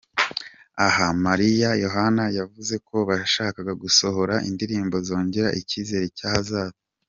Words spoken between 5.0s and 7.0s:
zongera icyizere cy’ahazaza.